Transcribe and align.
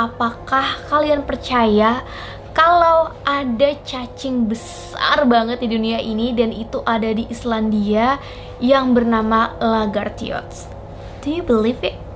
apakah 0.00 0.80
kalian 0.88 1.28
percaya 1.28 2.00
kalau 2.56 3.12
ada 3.28 3.76
cacing 3.84 4.48
besar 4.48 5.28
banget 5.28 5.60
di 5.60 5.68
dunia 5.68 6.00
ini 6.00 6.32
dan 6.32 6.56
itu 6.56 6.80
ada 6.88 7.12
di 7.12 7.28
Islandia 7.28 8.16
yang 8.64 8.96
bernama 8.96 9.52
Lagartiots. 9.60 10.66
Do 11.20 11.28
you 11.28 11.44
believe 11.44 11.84
it? 11.84 12.09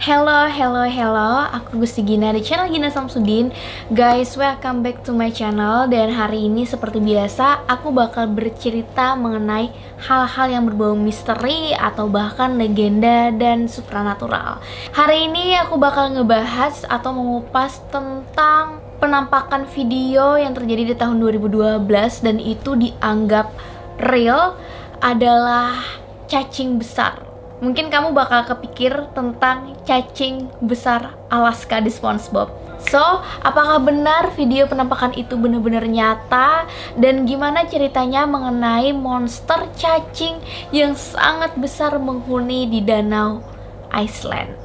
Hello, 0.00 0.48
hello, 0.48 0.88
hello. 0.88 1.44
Aku 1.60 1.84
Gusti 1.84 2.00
Gina 2.00 2.32
di 2.32 2.40
channel 2.40 2.72
Gina 2.72 2.88
Samsudin. 2.88 3.52
Guys, 3.92 4.32
welcome 4.32 4.80
back 4.80 5.04
to 5.04 5.12
my 5.12 5.28
channel. 5.28 5.84
Dan 5.92 6.16
hari 6.16 6.48
ini 6.48 6.64
seperti 6.64 7.04
biasa, 7.04 7.68
aku 7.68 7.92
bakal 7.92 8.32
bercerita 8.32 9.12
mengenai 9.12 9.68
hal-hal 10.00 10.48
yang 10.48 10.64
berbau 10.64 10.96
misteri 10.96 11.76
atau 11.76 12.08
bahkan 12.08 12.56
legenda 12.56 13.28
dan 13.28 13.68
supranatural. 13.68 14.64
Hari 14.96 15.28
ini 15.28 15.60
aku 15.60 15.76
bakal 15.76 16.16
ngebahas 16.16 16.80
atau 16.88 17.12
mengupas 17.12 17.84
tentang 17.92 18.80
penampakan 19.04 19.68
video 19.68 20.40
yang 20.40 20.56
terjadi 20.56 20.82
di 20.88 20.94
tahun 20.96 21.20
2012 21.20 21.84
dan 22.24 22.40
itu 22.40 22.72
dianggap 22.72 23.52
real 24.00 24.56
adalah 25.04 25.76
cacing 26.24 26.80
besar 26.80 27.29
mungkin 27.60 27.92
kamu 27.92 28.12
bakal 28.12 28.44
kepikir 28.44 29.08
tentang 29.16 29.76
cacing 29.88 30.48
besar 30.60 31.16
Alaska 31.32 31.80
di 31.80 31.88
SpongeBob. 31.92 32.52
So, 32.80 33.00
apakah 33.44 33.80
benar 33.84 34.32
video 34.32 34.64
penampakan 34.64 35.12
itu 35.12 35.36
benar-benar 35.36 35.84
nyata 35.84 36.64
dan 36.96 37.28
gimana 37.28 37.68
ceritanya 37.68 38.24
mengenai 38.24 38.96
monster 38.96 39.68
cacing 39.76 40.40
yang 40.72 40.96
sangat 40.96 41.52
besar 41.60 42.00
menghuni 42.00 42.64
di 42.68 42.80
danau 42.80 43.44
Iceland? 43.92 44.59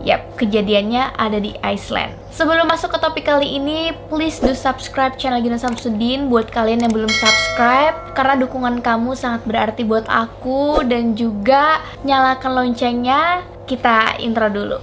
Yap, 0.00 0.40
kejadiannya 0.40 1.12
ada 1.12 1.36
di 1.36 1.52
Iceland. 1.60 2.16
Sebelum 2.32 2.64
masuk 2.64 2.96
ke 2.96 2.98
topik 3.04 3.28
kali 3.28 3.60
ini, 3.60 3.92
please 4.08 4.40
do 4.40 4.56
subscribe 4.56 5.20
channel 5.20 5.44
Gina 5.44 5.60
Samsudin 5.60 6.32
buat 6.32 6.48
kalian 6.48 6.88
yang 6.88 6.92
belum 6.92 7.12
subscribe 7.12 8.16
karena 8.16 8.40
dukungan 8.40 8.80
kamu 8.80 9.12
sangat 9.12 9.44
berarti 9.44 9.84
buat 9.84 10.08
aku 10.08 10.88
dan 10.88 11.12
juga 11.12 11.84
nyalakan 12.00 12.72
loncengnya. 12.72 13.44
Kita 13.68 14.16
intro 14.24 14.48
dulu. 14.48 14.80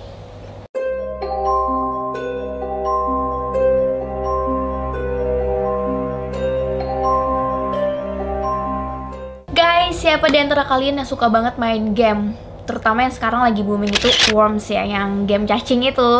Guys, 9.49 9.97
siapa 9.97 10.29
di 10.29 10.37
antara 10.37 10.61
kalian 10.61 11.01
yang 11.01 11.09
suka 11.09 11.25
banget 11.25 11.57
main 11.57 11.97
game? 11.97 12.46
Terutama 12.67 13.07
yang 13.07 13.15
sekarang 13.15 13.41
lagi 13.47 13.63
booming 13.63 13.95
itu 13.95 14.11
Worms 14.35 14.67
ya 14.67 14.83
yang 14.83 15.23
game 15.23 15.47
cacing 15.47 15.87
itu 15.87 16.11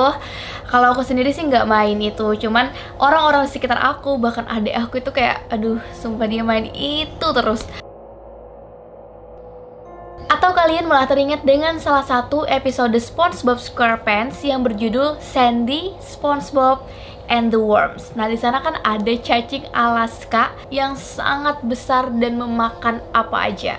kalau 0.72 0.96
aku 0.96 1.04
sendiri 1.04 1.36
sih 1.36 1.44
nggak 1.44 1.68
main 1.68 2.00
itu 2.00 2.40
cuman 2.40 2.72
orang-orang 2.98 3.46
sekitar 3.52 3.76
aku 3.76 4.16
bahkan 4.16 4.48
adik 4.48 4.74
aku 4.74 5.04
itu 5.04 5.12
kayak 5.12 5.44
aduh 5.52 5.84
sumpah 5.92 6.26
dia 6.26 6.48
main 6.48 6.72
itu 6.72 7.28
terus 7.36 7.68
atau 10.28 10.52
kalian 10.52 10.88
malah 10.92 11.08
teringat 11.08 11.44
dengan 11.48 11.80
salah 11.80 12.04
satu 12.04 12.44
episode 12.48 12.96
SpongeBob 13.00 13.64
SquarePants 13.64 14.44
yang 14.44 14.60
berjudul 14.60 15.16
Sandy, 15.24 15.96
SpongeBob, 16.04 16.84
and 17.32 17.48
the 17.48 17.60
Worms. 17.60 18.12
Nah, 18.16 18.28
di 18.28 18.36
sana 18.36 18.60
kan 18.60 18.76
ada 18.84 19.14
cacing 19.24 19.68
Alaska 19.72 20.52
yang 20.68 21.00
sangat 21.00 21.64
besar 21.64 22.12
dan 22.20 22.36
memakan 22.36 23.00
apa 23.16 23.38
aja. 23.52 23.76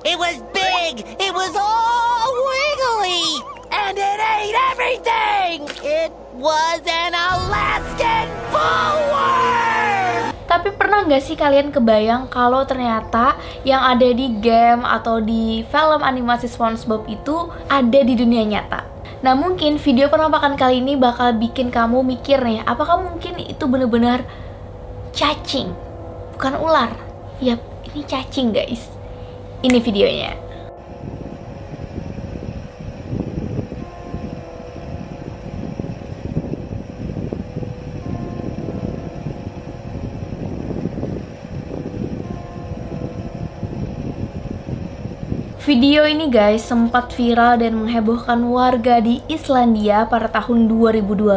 It 0.00 0.16
was 0.16 0.40
big! 0.56 1.04
It 1.20 1.32
was 1.36 1.52
all 1.52 2.32
wiggly! 2.32 3.44
And 3.68 4.00
it 4.00 4.16
ate 4.16 4.56
everything! 4.72 5.68
It 5.84 6.08
was 6.40 6.80
an 6.88 7.12
Alaskan 7.12 8.32
bullworm! 8.48 10.32
Tapi 10.48 10.72
pernah 10.72 11.04
nggak 11.04 11.20
sih 11.20 11.36
kalian 11.36 11.68
kebayang 11.68 12.32
kalau 12.32 12.64
ternyata 12.64 13.36
yang 13.68 13.84
ada 13.84 14.08
di 14.08 14.40
game 14.40 14.88
atau 14.88 15.20
di 15.20 15.68
film 15.68 16.00
animasi 16.00 16.48
SpongeBob 16.48 17.04
itu 17.04 17.52
ada 17.68 18.00
di 18.00 18.16
dunia 18.16 18.48
nyata? 18.48 18.88
Nah 19.20 19.36
mungkin 19.36 19.76
video 19.76 20.08
penampakan 20.08 20.56
kali 20.56 20.80
ini 20.80 20.96
bakal 20.96 21.36
bikin 21.36 21.68
kamu 21.68 22.00
mikir 22.08 22.40
nih, 22.40 22.64
apakah 22.64 23.04
mungkin 23.04 23.36
itu 23.36 23.68
bener-bener 23.68 24.24
cacing, 25.12 25.76
bukan 26.40 26.56
ular? 26.56 26.88
Yap, 27.44 27.60
ini 27.92 28.00
cacing 28.08 28.56
guys. 28.56 28.99
Ini 29.60 29.76
videonya. 29.84 30.32
Video 45.60 46.08
ini 46.08 46.32
guys 46.32 46.64
sempat 46.64 47.12
viral 47.12 47.60
dan 47.60 47.84
menghebohkan 47.84 48.40
warga 48.48 48.96
di 48.96 49.20
Islandia 49.28 50.08
pada 50.08 50.32
tahun 50.32 50.72
2012. 50.72 51.36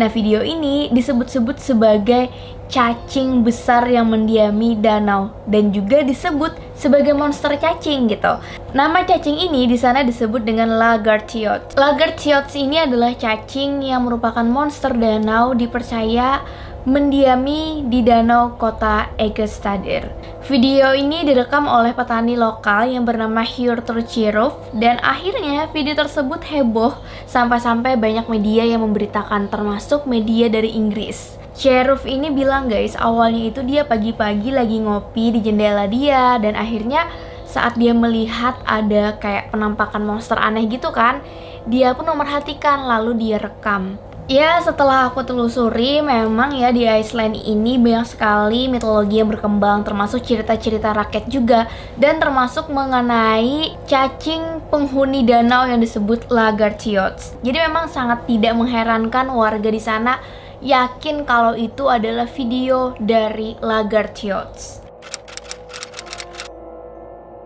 Nah 0.00 0.08
video 0.08 0.40
ini 0.40 0.88
disebut-sebut 0.88 1.60
sebagai 1.60 2.32
cacing 2.72 3.44
besar 3.44 3.84
yang 3.86 4.08
mendiami 4.08 4.74
danau 4.74 5.30
dan 5.44 5.70
juga 5.70 6.00
disebut 6.00 6.56
sebagai 6.84 7.16
monster 7.16 7.56
cacing 7.56 8.12
gitu. 8.12 8.36
Nama 8.76 9.08
cacing 9.08 9.48
ini 9.48 9.64
di 9.64 9.80
sana 9.80 10.04
disebut 10.04 10.44
dengan 10.44 10.76
Lagartiots. 10.76 11.72
Lagartiots 11.80 12.52
ini 12.52 12.84
adalah 12.84 13.16
cacing 13.16 13.80
yang 13.80 14.04
merupakan 14.04 14.44
monster 14.44 14.92
danau 14.92 15.56
dipercaya 15.56 16.44
mendiami 16.84 17.88
di 17.88 18.04
danau 18.04 18.60
kota 18.60 19.08
Egestadir. 19.16 20.12
Video 20.44 20.92
ini 20.92 21.24
direkam 21.24 21.64
oleh 21.64 21.96
petani 21.96 22.36
lokal 22.36 22.92
yang 22.92 23.08
bernama 23.08 23.40
Hjortur 23.40 24.04
Chirov 24.04 24.60
dan 24.76 25.00
akhirnya 25.00 25.64
video 25.72 25.96
tersebut 25.96 26.44
heboh 26.44 26.92
sampai-sampai 27.24 27.96
banyak 27.96 28.28
media 28.28 28.68
yang 28.68 28.84
memberitakan 28.84 29.48
termasuk 29.48 30.04
media 30.04 30.52
dari 30.52 30.76
Inggris. 30.76 31.43
Sheriff 31.54 32.02
ini 32.02 32.34
bilang 32.34 32.66
guys, 32.66 32.98
awalnya 32.98 33.46
itu 33.46 33.62
dia 33.62 33.86
pagi-pagi 33.86 34.50
lagi 34.50 34.82
ngopi 34.82 35.38
di 35.38 35.40
jendela 35.40 35.86
dia 35.86 36.34
dan 36.42 36.58
akhirnya 36.58 37.06
saat 37.46 37.78
dia 37.78 37.94
melihat 37.94 38.58
ada 38.66 39.14
kayak 39.22 39.54
penampakan 39.54 40.02
monster 40.02 40.34
aneh 40.34 40.66
gitu 40.66 40.90
kan, 40.90 41.22
dia 41.70 41.94
pun 41.94 42.10
memerhatikan 42.10 42.90
lalu 42.90 43.14
dia 43.14 43.38
rekam. 43.38 43.94
Ya 44.24 44.56
setelah 44.64 45.12
aku 45.12 45.20
telusuri 45.20 46.00
memang 46.00 46.56
ya 46.56 46.72
di 46.72 46.88
Iceland 46.88 47.36
ini 47.36 47.76
banyak 47.76 48.08
sekali 48.08 48.72
mitologi 48.72 49.20
yang 49.20 49.28
berkembang 49.28 49.84
termasuk 49.84 50.24
cerita-cerita 50.24 50.96
rakyat 50.96 51.28
juga 51.28 51.68
dan 52.00 52.16
termasuk 52.16 52.72
mengenai 52.72 53.76
cacing 53.84 54.64
penghuni 54.72 55.28
danau 55.28 55.68
yang 55.68 55.76
disebut 55.76 56.32
Lagartiots. 56.32 57.36
Jadi 57.44 57.68
memang 57.68 57.86
sangat 57.92 58.24
tidak 58.24 58.56
mengherankan 58.56 59.28
warga 59.28 59.68
di 59.68 59.78
sana 59.78 60.16
yakin 60.64 61.28
kalau 61.28 61.52
itu 61.52 61.86
adalah 61.86 62.24
video 62.24 62.96
dari 62.96 63.54
Lagartiots. 63.60 64.80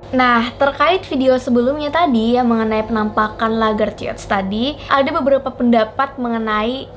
Nah, 0.08 0.54
terkait 0.56 1.04
video 1.04 1.36
sebelumnya 1.36 1.92
tadi 1.92 2.38
yang 2.38 2.48
mengenai 2.48 2.86
penampakan 2.88 3.60
Lagartiots 3.60 4.24
tadi, 4.24 4.78
ada 4.88 5.12
beberapa 5.12 5.52
pendapat 5.52 6.16
mengenai 6.16 6.88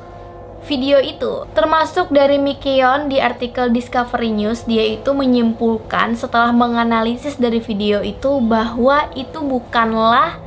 video 0.63 1.01
itu. 1.01 1.43
Termasuk 1.51 2.13
dari 2.13 2.39
Mikeon 2.39 3.11
di 3.11 3.19
artikel 3.19 3.73
Discovery 3.73 4.31
News, 4.31 4.63
dia 4.63 4.95
itu 4.95 5.11
menyimpulkan 5.11 6.15
setelah 6.15 6.56
menganalisis 6.56 7.35
dari 7.35 7.59
video 7.59 8.00
itu 8.00 8.39
bahwa 8.39 9.09
itu 9.17 9.41
bukanlah 9.44 10.39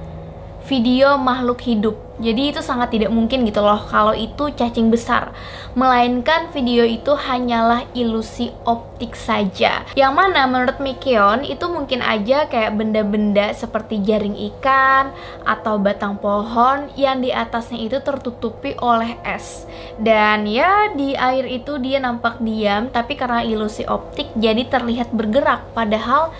video 0.65 1.21
makhluk 1.21 1.61
hidup. 1.61 1.97
Jadi 2.15 2.55
itu 2.55 2.63
sangat 2.63 2.95
tidak 2.95 3.11
mungkin 3.11 3.43
gitu 3.43 3.59
loh 3.59 3.83
kalau 3.91 4.15
itu 4.15 4.49
cacing 4.55 4.89
besar. 4.89 5.35
Melainkan 5.75 6.47
video 6.55 6.87
itu 6.87 7.11
hanyalah 7.11 7.83
ilusi 7.91 8.55
optik 8.63 9.19
saja. 9.19 9.83
Yang 9.99 10.13
mana 10.15 10.47
menurut 10.47 10.79
Mikeon 10.79 11.43
itu 11.43 11.67
mungkin 11.67 12.01
aja 12.01 12.47
kayak 12.47 12.79
benda-benda 12.79 13.51
seperti 13.51 13.99
jaring 14.07 14.39
ikan 14.55 15.11
atau 15.43 15.75
batang 15.83 16.15
pohon 16.17 16.87
yang 16.95 17.19
di 17.19 17.35
atasnya 17.35 17.83
itu 17.83 17.99
tertutupi 17.99 18.79
oleh 18.79 19.19
es. 19.27 19.67
Dan 19.99 20.47
ya 20.47 20.95
di 20.95 21.19
air 21.19 21.45
itu 21.51 21.83
dia 21.83 21.99
nampak 21.99 22.39
diam 22.39 22.95
tapi 22.95 23.19
karena 23.19 23.43
ilusi 23.43 23.83
optik 23.91 24.31
jadi 24.39 24.65
terlihat 24.71 25.11
bergerak 25.11 25.67
padahal 25.75 26.31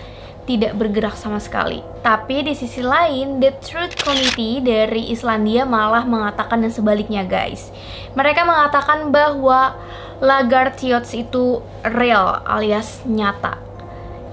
tidak 0.45 0.77
bergerak 0.77 1.17
sama 1.17 1.41
sekali. 1.41 1.81
Tapi 2.05 2.45
di 2.45 2.53
sisi 2.53 2.85
lain, 2.85 3.41
The 3.41 3.51
Truth 3.61 3.97
Committee 4.01 4.61
dari 4.61 5.09
Islandia 5.09 5.65
malah 5.65 6.05
mengatakan 6.05 6.61
yang 6.61 6.73
sebaliknya 6.73 7.25
guys. 7.25 7.73
Mereka 8.13 8.45
mengatakan 8.45 9.09
bahwa 9.09 9.73
Lagartiots 10.23 11.11
itu 11.11 11.59
real 11.83 12.39
alias 12.47 13.03
nyata. 13.03 13.59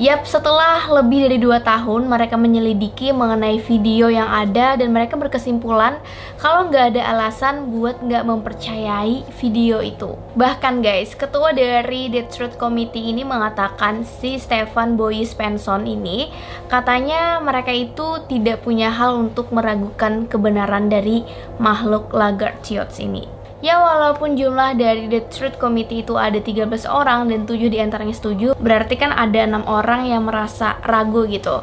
Yap, 0.00 0.24
setelah 0.24 0.88
lebih 0.88 1.28
dari 1.28 1.36
2 1.36 1.60
tahun 1.60 2.08
mereka 2.08 2.40
menyelidiki 2.40 3.12
mengenai 3.12 3.60
video 3.60 4.08
yang 4.08 4.24
ada 4.24 4.72
dan 4.80 4.88
mereka 4.88 5.20
berkesimpulan 5.20 6.00
kalau 6.40 6.72
nggak 6.72 6.96
ada 6.96 7.12
alasan 7.12 7.68
buat 7.68 8.00
nggak 8.00 8.24
mempercayai 8.24 9.28
video 9.36 9.84
itu. 9.84 10.16
Bahkan 10.32 10.80
guys, 10.80 11.12
ketua 11.12 11.52
dari 11.52 12.08
The 12.08 12.24
Truth 12.24 12.56
Committee 12.56 13.12
ini 13.12 13.20
mengatakan 13.20 14.08
si 14.08 14.40
Stefan 14.40 14.96
Boyce 14.96 15.36
Penson 15.36 15.84
ini 15.84 16.32
katanya 16.72 17.36
mereka 17.44 17.76
itu 17.76 18.16
tidak 18.32 18.64
punya 18.64 18.88
hal 18.88 19.20
untuk 19.20 19.52
meragukan 19.52 20.24
kebenaran 20.24 20.88
dari 20.88 21.20
makhluk 21.60 22.16
Lagartiots 22.16 22.96
ini. 22.96 23.41
Ya 23.62 23.78
walaupun 23.78 24.34
jumlah 24.34 24.74
dari 24.74 25.06
The 25.06 25.22
Truth 25.30 25.62
Committee 25.62 26.02
itu 26.02 26.18
ada 26.18 26.34
13 26.34 26.66
orang 26.82 27.30
dan 27.30 27.46
7 27.46 27.70
di 27.70 27.78
antaranya 27.78 28.10
setuju, 28.10 28.58
berarti 28.58 28.98
kan 28.98 29.14
ada 29.14 29.46
enam 29.46 29.62
orang 29.70 30.10
yang 30.10 30.26
merasa 30.26 30.82
ragu 30.82 31.30
gitu. 31.30 31.62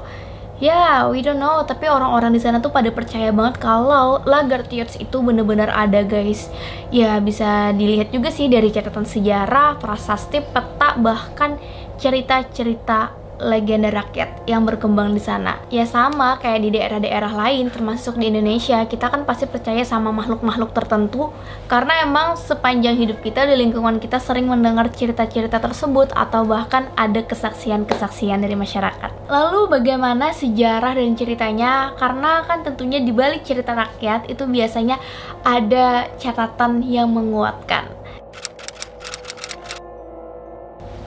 Ya, 0.63 1.07
we 1.12 1.19
don't 1.19 1.40
know, 1.40 1.60
tapi 1.68 1.92
orang-orang 1.92 2.36
di 2.36 2.40
sana 2.40 2.63
tuh 2.63 2.72
pada 2.72 2.88
percaya 2.92 3.31
banget 3.36 3.60
kalau 3.63 4.24
Lagartiots 4.24 4.96
itu 4.96 5.19
bener-bener 5.19 5.68
ada 5.72 6.00
guys. 6.04 6.48
Ya 6.88 7.19
bisa 7.19 7.75
dilihat 7.75 8.16
juga 8.16 8.31
sih 8.31 8.48
dari 8.48 8.72
catatan 8.72 9.04
sejarah, 9.04 9.75
prasasti, 9.80 10.40
peta, 10.40 10.95
bahkan 11.00 11.60
cerita-cerita 12.00 13.19
legenda 13.39 13.88
rakyat 13.89 14.44
yang 14.45 14.68
berkembang 14.68 15.15
di 15.15 15.24
sana. 15.24 15.57
Ya 15.71 15.88
sama 15.88 16.38
kayak 16.44 16.59
di 16.62 16.69
daerah-daerah 16.75 17.31
lain 17.31 17.71
termasuk 17.71 18.19
di 18.19 18.27
Indonesia, 18.27 18.83
kita 18.86 19.07
kan 19.07 19.24
pasti 19.24 19.47
percaya 19.47 19.81
sama 19.88 20.12
makhluk-makhluk 20.12 20.75
tertentu 20.75 21.31
karena 21.71 22.03
emang 22.03 22.36
sepanjang 22.36 23.00
hidup 23.00 23.24
kita 23.24 23.47
di 23.47 23.56
lingkungan 23.56 23.97
kita 23.97 24.19
sering 24.19 24.45
mendengar 24.51 24.91
cerita-cerita 24.91 25.63
tersebut 25.63 26.12
atau 26.13 26.44
bahkan 26.44 26.91
ada 27.00 27.24
kesaksian-kesaksian 27.24 28.44
dari 28.44 28.59
masyarakat. 28.59 29.31
Lalu 29.31 29.71
bagaimana 29.71 30.35
sejarah 30.35 31.00
dan 31.00 31.15
ceritanya? 31.15 31.95
Karena 31.95 32.44
kan 32.44 32.68
tentunya 32.68 33.00
di 33.00 33.15
balik 33.15 33.47
cerita 33.47 33.71
rakyat 33.71 34.27
itu 34.27 34.44
biasanya 34.44 35.00
ada 35.47 36.12
catatan 36.19 36.83
yang 36.83 37.09
menguatkan. 37.13 37.99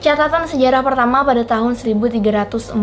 Catatan 0.03 0.51
sejarah 0.51 0.83
pertama 0.83 1.23
pada 1.23 1.47
tahun 1.47 1.79
1345. 1.79 2.75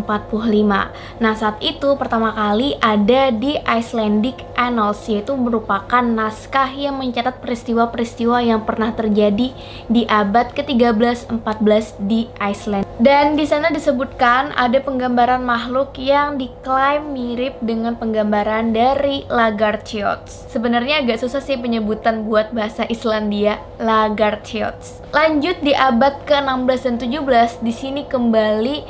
Nah, 1.20 1.34
saat 1.36 1.60
itu 1.60 1.92
pertama 2.00 2.32
kali 2.32 2.80
ada 2.80 3.28
di 3.28 3.60
Icelandic 3.60 4.40
Annals 4.56 5.04
yaitu 5.04 5.36
merupakan 5.36 6.00
naskah 6.00 6.72
yang 6.72 6.96
mencatat 6.96 7.44
peristiwa-peristiwa 7.44 8.40
yang 8.40 8.64
pernah 8.64 8.96
terjadi 8.96 9.52
di 9.92 10.08
abad 10.08 10.56
ke-13-14 10.56 12.00
di 12.08 12.24
Iceland. 12.40 12.88
Dan 12.96 13.36
di 13.36 13.44
sana 13.44 13.68
disebutkan 13.68 14.56
ada 14.56 14.80
penggambaran 14.80 15.44
makhluk 15.44 16.00
yang 16.00 16.40
diklaim 16.40 17.12
mirip 17.12 17.60
dengan 17.60 18.00
penggambaran 18.00 18.72
dari 18.72 19.28
Lagartiots. 19.28 20.48
Sebenarnya 20.48 21.04
agak 21.04 21.20
susah 21.20 21.44
sih 21.44 21.60
penyebutan 21.60 22.24
buat 22.24 22.48
bahasa 22.56 22.88
Islandia 22.88 23.60
Lagartiots. 23.76 25.04
Lanjut 25.12 25.60
di 25.60 25.76
abad 25.76 26.22
ke-16 26.24 26.80
dan 26.80 26.96
17 26.96 27.09
di 27.10 27.74
sini 27.74 28.06
kembali 28.06 28.86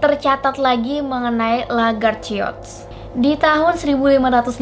tercatat 0.00 0.56
lagi 0.56 1.04
mengenai 1.04 1.68
Lagartiots. 1.68 2.88
Di 3.12 3.36
tahun 3.36 3.76
1585, 3.76 4.56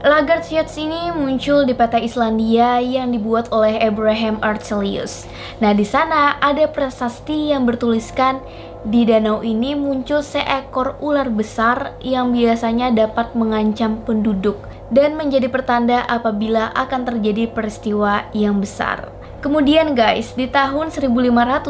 Lagartiots 0.00 0.80
ini 0.80 1.12
muncul 1.12 1.68
di 1.68 1.76
peta 1.76 2.00
Islandia 2.00 2.80
yang 2.80 3.12
dibuat 3.12 3.52
oleh 3.52 3.76
Abraham 3.84 4.40
Archelius. 4.40 5.28
Nah, 5.60 5.76
di 5.76 5.84
sana 5.84 6.40
ada 6.40 6.64
prasasti 6.72 7.52
yang 7.52 7.68
bertuliskan 7.68 8.40
di 8.88 9.04
danau 9.04 9.44
ini 9.44 9.76
muncul 9.76 10.24
seekor 10.24 10.96
ular 11.04 11.28
besar 11.28 12.00
yang 12.00 12.32
biasanya 12.32 12.88
dapat 12.96 13.36
mengancam 13.36 14.00
penduduk 14.08 14.56
dan 14.88 15.20
menjadi 15.20 15.52
pertanda 15.52 16.00
apabila 16.08 16.72
akan 16.72 17.04
terjadi 17.04 17.52
peristiwa 17.52 18.24
yang 18.32 18.56
besar. 18.56 19.21
Kemudian 19.42 19.98
guys, 19.98 20.38
di 20.38 20.46
tahun 20.46 20.94
1595 20.94 21.66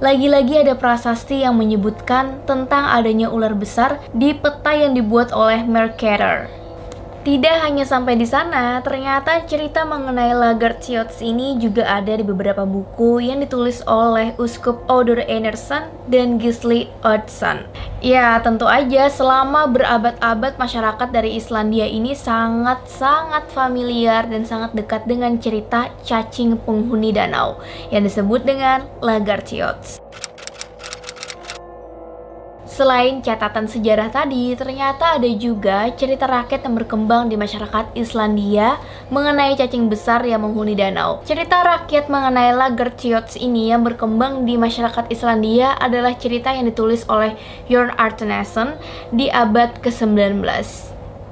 lagi-lagi 0.00 0.54
ada 0.64 0.72
prasasti 0.72 1.44
yang 1.44 1.52
menyebutkan 1.60 2.40
tentang 2.48 2.96
adanya 2.96 3.28
ular 3.28 3.52
besar 3.52 4.00
di 4.16 4.32
peta 4.32 4.72
yang 4.72 4.96
dibuat 4.96 5.36
oleh 5.36 5.60
Mercator. 5.68 6.59
Tidak 7.30 7.62
hanya 7.62 7.86
sampai 7.86 8.18
di 8.18 8.26
sana, 8.26 8.82
ternyata 8.82 9.46
cerita 9.46 9.86
mengenai 9.86 10.34
Lagartiots 10.34 11.22
ini 11.22 11.62
juga 11.62 11.86
ada 11.86 12.10
di 12.18 12.26
beberapa 12.26 12.66
buku 12.66 13.22
yang 13.22 13.38
ditulis 13.38 13.86
oleh 13.86 14.34
Uskup 14.34 14.82
Odor 14.90 15.22
Enerson 15.30 15.94
dan 16.10 16.42
Gisli 16.42 16.90
Oddsson. 17.06 17.70
Ya, 18.02 18.34
tentu 18.42 18.66
aja 18.66 19.06
selama 19.06 19.70
berabad-abad 19.70 20.58
masyarakat 20.58 21.08
dari 21.14 21.38
Islandia 21.38 21.86
ini 21.86 22.18
sangat-sangat 22.18 23.46
familiar 23.54 24.26
dan 24.26 24.42
sangat 24.42 24.74
dekat 24.74 25.06
dengan 25.06 25.38
cerita 25.38 25.86
cacing 26.02 26.58
penghuni 26.66 27.14
danau 27.14 27.62
yang 27.94 28.02
disebut 28.02 28.42
dengan 28.42 28.90
Lagartiots. 28.98 30.02
Selain 32.80 33.20
catatan 33.20 33.68
sejarah 33.68 34.08
tadi, 34.08 34.56
ternyata 34.56 35.20
ada 35.20 35.28
juga 35.36 35.92
cerita 36.00 36.24
rakyat 36.24 36.64
yang 36.64 36.80
berkembang 36.80 37.28
di 37.28 37.36
masyarakat 37.36 37.92
Islandia 37.92 38.80
mengenai 39.12 39.52
cacing 39.52 39.92
besar 39.92 40.24
yang 40.24 40.48
menghuni 40.48 40.72
danau. 40.72 41.20
Cerita 41.28 41.60
rakyat 41.60 42.08
mengenai 42.08 42.56
Lagertiots 42.56 43.36
ini 43.36 43.68
yang 43.68 43.84
berkembang 43.84 44.48
di 44.48 44.56
masyarakat 44.56 45.12
Islandia 45.12 45.76
adalah 45.76 46.16
cerita 46.16 46.56
yang 46.56 46.72
ditulis 46.72 47.04
oleh 47.12 47.36
Jorn 47.68 47.92
Artenason 48.00 48.80
di 49.12 49.28
abad 49.28 49.76
ke-19. 49.84 50.40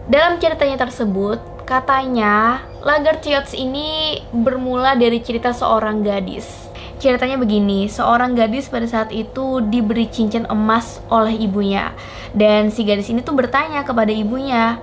Dalam 0.04 0.36
ceritanya 0.44 0.84
tersebut, 0.84 1.40
katanya 1.64 2.60
Lagertiots 2.84 3.56
ini 3.56 4.20
bermula 4.36 5.00
dari 5.00 5.24
cerita 5.24 5.56
seorang 5.56 6.04
gadis 6.04 6.67
Ceritanya 6.98 7.38
begini, 7.38 7.86
seorang 7.86 8.34
gadis 8.34 8.66
pada 8.66 8.82
saat 8.90 9.14
itu 9.14 9.62
diberi 9.62 10.10
cincin 10.10 10.50
emas 10.50 10.98
oleh 11.06 11.34
ibunya. 11.38 11.94
Dan 12.34 12.74
si 12.74 12.82
gadis 12.82 13.06
ini 13.06 13.22
tuh 13.22 13.38
bertanya 13.38 13.86
kepada 13.86 14.10
ibunya 14.10 14.82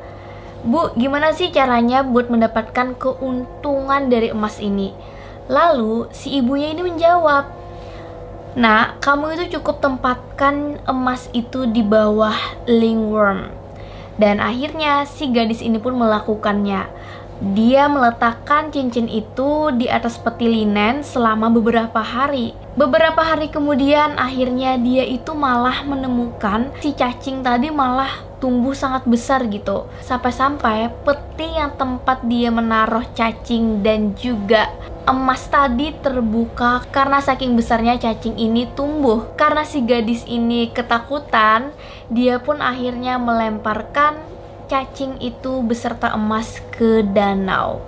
Bu, 0.65 0.97
gimana 0.97 1.29
sih 1.29 1.53
caranya 1.53 2.01
buat 2.01 2.25
mendapatkan 2.33 2.97
keuntungan 2.97 4.09
dari 4.09 4.33
emas 4.33 4.57
ini? 4.57 4.97
Lalu 5.45 6.09
si 6.09 6.41
ibunya 6.41 6.73
ini 6.73 6.81
menjawab 6.81 7.53
Nah, 8.55 8.95
kamu 9.03 9.35
itu 9.35 9.59
cukup 9.59 9.83
tempatkan 9.83 10.79
emas 10.87 11.27
itu 11.37 11.67
di 11.69 11.83
bawah 11.83 12.33
lingworm. 12.65 13.51
Dan 14.15 14.39
akhirnya 14.39 15.03
si 15.03 15.27
gadis 15.27 15.59
ini 15.59 15.75
pun 15.75 15.99
melakukannya 15.99 16.87
dia 17.43 17.91
meletakkan 17.91 18.71
cincin 18.71 19.11
itu 19.11 19.67
di 19.75 19.91
atas 19.91 20.15
peti 20.15 20.47
linen 20.47 21.03
selama 21.03 21.51
beberapa 21.51 21.99
hari. 21.99 22.55
Beberapa 22.79 23.23
hari 23.23 23.51
kemudian 23.51 24.15
akhirnya 24.15 24.79
dia 24.79 25.03
itu 25.03 25.35
malah 25.35 25.83
menemukan 25.83 26.71
si 26.79 26.95
cacing 26.95 27.43
tadi 27.43 27.71
malah 27.71 28.23
tumbuh 28.39 28.75
sangat 28.75 29.03
besar 29.07 29.47
gitu. 29.51 29.87
Sampai-sampai 30.03 30.91
peti 31.03 31.55
yang 31.55 31.75
tempat 31.75 32.23
dia 32.23 32.51
menaruh 32.51 33.03
cacing 33.15 33.83
dan 33.83 34.15
juga 34.15 34.71
emas 35.05 35.45
tadi 35.47 35.93
terbuka 36.01 36.81
karena 36.89 37.21
saking 37.21 37.53
besarnya 37.53 37.95
cacing 37.99 38.35
ini 38.35 38.67
tumbuh. 38.75 39.27
Karena 39.39 39.63
si 39.63 39.85
gadis 39.85 40.25
ini 40.27 40.69
ketakutan, 40.73 41.71
dia 42.09 42.41
pun 42.41 42.59
akhirnya 42.59 43.21
melemparkan 43.21 44.34
cacing 44.67 45.21
itu 45.23 45.63
beserta 45.63 46.13
emas 46.13 46.61
ke 46.73 47.01
danau. 47.01 47.81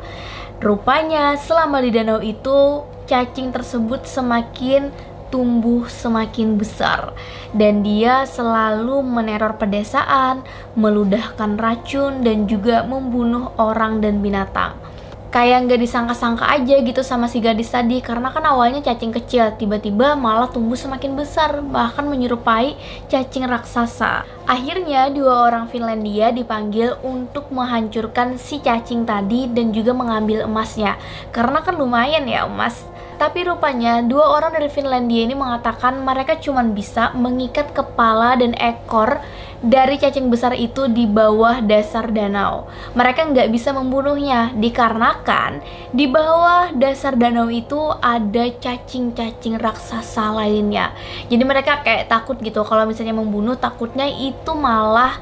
Rupanya 0.57 1.38
selama 1.38 1.84
di 1.84 1.93
danau 1.93 2.17
itu 2.24 2.81
cacing 3.05 3.53
tersebut 3.53 4.10
semakin 4.10 4.89
tumbuh 5.27 5.91
semakin 5.91 6.55
besar 6.55 7.12
dan 7.51 7.84
dia 7.84 8.24
selalu 8.24 9.03
meneror 9.03 9.60
pedesaan, 9.60 10.39
meludahkan 10.79 11.60
racun 11.60 12.24
dan 12.24 12.48
juga 12.48 12.88
membunuh 12.88 13.51
orang 13.60 14.00
dan 14.00 14.24
binatang 14.24 14.87
kayak 15.29 15.67
nggak 15.67 15.81
disangka-sangka 15.84 16.48
aja 16.48 16.75
gitu 16.81 17.01
sama 17.03 17.27
si 17.27 17.43
gadis 17.43 17.72
tadi. 17.72 18.00
Karena 18.00 18.31
kan 18.31 18.43
awalnya 18.43 18.84
cacing 18.84 19.13
kecil 19.13 19.55
tiba-tiba 19.55 20.15
malah 20.15 20.50
tumbuh 20.51 20.77
semakin 20.79 21.13
besar 21.13 21.62
bahkan 21.62 22.07
menyerupai 22.07 22.75
cacing 23.12 23.48
raksasa. 23.48 24.24
Akhirnya 24.48 25.12
dua 25.12 25.51
orang 25.51 25.67
Finlandia 25.67 26.31
dipanggil 26.31 26.96
untuk 27.03 27.51
menghancurkan 27.51 28.39
si 28.39 28.63
cacing 28.63 29.03
tadi 29.03 29.48
dan 29.51 29.75
juga 29.75 29.91
mengambil 29.91 30.48
emasnya. 30.48 30.96
Karena 31.36 31.60
kan 31.62 31.75
lumayan 31.75 32.25
ya 32.25 32.48
emas 32.48 32.96
tapi 33.17 33.50
rupanya 33.50 34.05
dua 34.05 34.38
orang 34.38 34.53
dari 34.53 34.69
Finlandia 34.69 35.25
ini 35.25 35.33
mengatakan 35.33 36.05
mereka 36.05 36.38
cuma 36.38 36.62
bisa 36.62 37.12
mengikat 37.17 37.74
kepala 37.74 38.38
dan 38.38 38.53
ekor 38.62 39.17
dari 39.57 39.97
cacing 39.97 40.29
besar 40.29 40.53
itu 40.53 40.86
di 40.86 41.09
bawah 41.09 41.65
dasar 41.65 42.13
danau. 42.13 42.69
Mereka 42.93 43.33
nggak 43.33 43.50
bisa 43.50 43.74
membunuhnya 43.74 44.53
dikarenakan 44.53 45.65
di 45.89 46.05
bawah 46.05 46.69
dasar 46.77 47.17
danau 47.17 47.50
itu 47.50 47.89
ada 47.97 48.53
cacing-cacing 48.62 49.57
raksasa 49.57 50.38
lainnya. 50.38 50.93
Jadi 51.25 51.41
mereka 51.41 51.81
kayak 51.81 52.05
takut 52.05 52.38
gitu 52.38 52.62
kalau 52.62 52.86
misalnya 52.86 53.17
membunuh 53.17 53.57
takutnya 53.57 54.05
itu 54.05 54.53
malah 54.53 55.17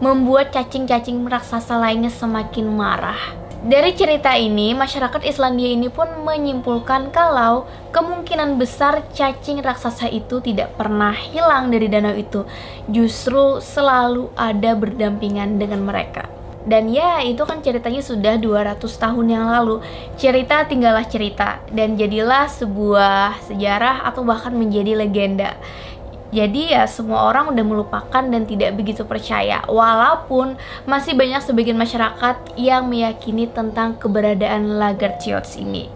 membuat 0.00 0.52
cacing-cacing 0.56 1.20
raksasa 1.28 1.76
lainnya 1.76 2.08
semakin 2.08 2.68
marah. 2.72 3.45
Dari 3.66 3.98
cerita 3.98 4.30
ini, 4.38 4.78
masyarakat 4.78 5.26
Islandia 5.26 5.74
ini 5.74 5.90
pun 5.90 6.06
menyimpulkan 6.22 7.10
kalau 7.10 7.66
kemungkinan 7.90 8.62
besar 8.62 9.02
cacing 9.10 9.58
raksasa 9.58 10.06
itu 10.06 10.38
tidak 10.38 10.78
pernah 10.78 11.10
hilang 11.10 11.74
dari 11.74 11.90
danau 11.90 12.14
itu, 12.14 12.46
justru 12.86 13.58
selalu 13.58 14.30
ada 14.38 14.70
berdampingan 14.78 15.58
dengan 15.58 15.82
mereka. 15.82 16.30
Dan 16.62 16.94
ya, 16.94 17.18
itu 17.26 17.42
kan 17.42 17.58
ceritanya 17.58 18.06
sudah 18.06 18.38
200 18.38 18.86
tahun 18.86 19.26
yang 19.34 19.50
lalu. 19.50 19.82
Cerita 20.14 20.62
tinggallah 20.62 21.06
cerita 21.10 21.58
dan 21.66 21.98
jadilah 21.98 22.46
sebuah 22.46 23.50
sejarah 23.50 24.06
atau 24.06 24.22
bahkan 24.22 24.54
menjadi 24.54 24.94
legenda. 24.94 25.58
Jadi 26.34 26.74
ya 26.74 26.90
semua 26.90 27.30
orang 27.30 27.54
udah 27.54 27.64
melupakan 27.64 28.22
dan 28.26 28.42
tidak 28.44 28.74
begitu 28.74 29.06
percaya. 29.06 29.62
Walaupun 29.70 30.58
masih 30.88 31.14
banyak 31.14 31.42
sebagian 31.42 31.78
masyarakat 31.78 32.58
yang 32.58 32.90
meyakini 32.90 33.46
tentang 33.46 33.94
keberadaan 33.94 34.78
Lagertiots 34.78 35.54
ini. 35.54 35.86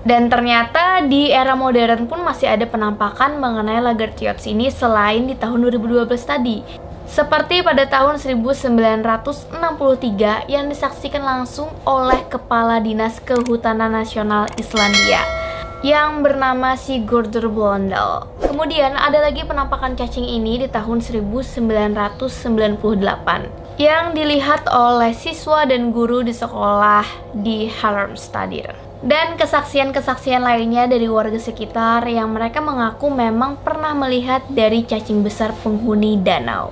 Dan 0.00 0.32
ternyata 0.32 1.04
di 1.04 1.28
era 1.28 1.52
modern 1.52 2.08
pun 2.08 2.24
masih 2.24 2.48
ada 2.48 2.64
penampakan 2.64 3.36
mengenai 3.36 3.84
Lagertiots 3.84 4.48
ini 4.48 4.72
selain 4.72 5.28
di 5.28 5.36
tahun 5.36 5.60
2012 5.68 6.08
tadi. 6.24 6.64
Seperti 7.10 7.66
pada 7.66 7.90
tahun 7.90 8.22
1963 8.22 10.46
yang 10.46 10.70
disaksikan 10.70 11.26
langsung 11.26 11.66
oleh 11.82 12.22
Kepala 12.30 12.78
Dinas 12.78 13.18
Kehutanan 13.18 13.90
Nasional 13.90 14.46
Islandia 14.54 15.39
yang 15.80 16.20
bernama 16.20 16.76
Sigurdur 16.76 17.48
Blondel. 17.48 18.28
Kemudian 18.44 19.00
ada 19.00 19.24
lagi 19.24 19.48
penampakan 19.48 19.96
cacing 19.96 20.28
ini 20.28 20.60
di 20.60 20.68
tahun 20.68 21.00
1998 21.00 23.80
yang 23.80 24.12
dilihat 24.12 24.68
oleh 24.68 25.16
siswa 25.16 25.64
dan 25.64 25.88
guru 25.88 26.20
di 26.20 26.36
sekolah 26.36 27.32
di 27.32 27.64
Halmstad. 27.64 28.52
Dan 29.00 29.40
kesaksian-kesaksian 29.40 30.44
lainnya 30.44 30.84
dari 30.84 31.08
warga 31.08 31.40
sekitar 31.40 32.04
yang 32.04 32.36
mereka 32.36 32.60
mengaku 32.60 33.08
memang 33.08 33.56
pernah 33.64 33.96
melihat 33.96 34.44
dari 34.52 34.84
cacing 34.84 35.24
besar 35.24 35.56
penghuni 35.64 36.20
danau. 36.20 36.68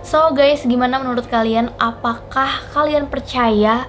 So 0.00 0.32
guys, 0.32 0.64
gimana 0.64 0.96
menurut 0.96 1.28
kalian? 1.28 1.76
Apakah 1.76 2.64
kalian 2.72 3.12
percaya 3.12 3.84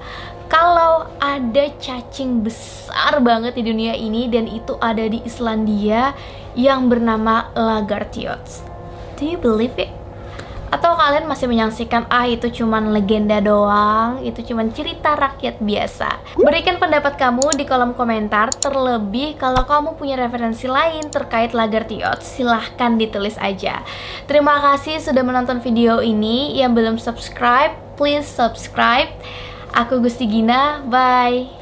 kalau 0.48 1.08
ada 1.20 1.72
cacing 1.80 2.44
besar 2.44 3.20
banget 3.20 3.60
di 3.60 3.63
dunia 3.68 3.94
ini 3.96 4.32
dan 4.32 4.48
itu 4.48 4.80
ada 4.80 5.04
di 5.04 5.20
Islandia 5.27 6.16
yang 6.56 6.88
bernama 6.88 7.51
Lagartiots. 7.54 8.63
Do 9.20 9.27
you 9.27 9.38
believe 9.38 9.75
it? 9.75 9.92
Atau 10.68 11.00
kalian 11.00 11.32
masih 11.32 11.48
menyaksikan 11.48 12.12
ah 12.12 12.27
itu 12.27 12.51
cuman 12.51 12.92
legenda 12.92 13.39
doang, 13.39 14.20
itu 14.20 14.44
cuman 14.51 14.68
cerita 14.75 15.16
rakyat 15.16 15.63
biasa. 15.63 16.36
Berikan 16.36 16.75
pendapat 16.75 17.16
kamu 17.16 17.56
di 17.56 17.63
kolom 17.63 17.96
komentar, 17.96 18.51
terlebih 18.51 19.39
kalau 19.39 19.63
kamu 19.63 19.96
punya 19.96 20.20
referensi 20.20 20.68
lain 20.68 21.08
terkait 21.08 21.56
Lagartiots, 21.56 22.27
silahkan 22.36 23.00
ditulis 23.00 23.39
aja. 23.39 23.80
Terima 24.27 24.60
kasih 24.60 25.00
sudah 25.00 25.24
menonton 25.24 25.63
video 25.63 26.04
ini, 26.04 26.60
yang 26.60 26.75
belum 26.75 27.00
subscribe, 27.00 27.72
please 27.96 28.27
subscribe. 28.27 29.08
Aku 29.76 30.00
Gusti 30.00 30.26
Gina, 30.30 30.84
bye. 30.88 31.57